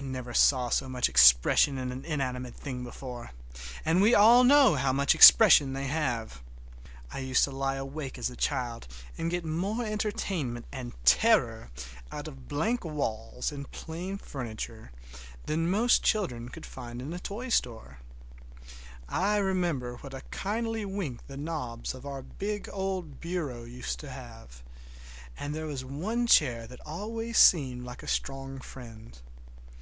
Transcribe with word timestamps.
I 0.00 0.04
never 0.04 0.32
saw 0.32 0.68
so 0.68 0.88
much 0.88 1.08
expression 1.08 1.76
in 1.76 1.90
an 1.90 2.04
inanimate 2.04 2.54
thing 2.54 2.84
before, 2.84 3.32
and 3.84 4.00
we 4.00 4.14
all 4.14 4.44
know 4.44 4.76
how 4.76 4.92
much 4.92 5.12
expression 5.12 5.72
they 5.72 5.88
have! 5.88 6.40
I 7.10 7.18
used 7.18 7.42
to 7.44 7.50
lie 7.50 7.74
awake 7.74 8.16
as 8.16 8.30
a 8.30 8.36
child 8.36 8.86
and 9.18 9.28
get 9.28 9.44
more 9.44 9.84
entertainment 9.84 10.66
and 10.70 10.92
terror 11.04 11.72
out 12.12 12.28
of 12.28 12.46
blank 12.46 12.84
walls 12.84 13.50
and 13.50 13.68
plain 13.72 14.18
furniture 14.18 14.92
than 15.46 15.68
most 15.68 16.04
children 16.04 16.48
could 16.48 16.64
find 16.64 17.02
in 17.02 17.12
a 17.12 17.18
toy 17.18 17.48
store. 17.48 17.98
I 19.08 19.38
remember 19.38 19.96
what 19.96 20.14
a 20.14 20.20
kindly 20.30 20.84
wink 20.84 21.26
the 21.26 21.36
knobs 21.36 21.92
of 21.92 22.06
our 22.06 22.22
big 22.22 22.68
old 22.72 23.18
bureau 23.18 23.64
used 23.64 23.98
to 23.98 24.10
have, 24.10 24.62
and 25.36 25.52
there 25.52 25.66
was 25.66 25.84
one 25.84 26.28
chair 26.28 26.68
that 26.68 26.78
always 26.86 27.36
seemed 27.36 27.82
like 27.84 28.04
a 28.04 28.06
strong 28.06 28.60
friend. 28.60 29.20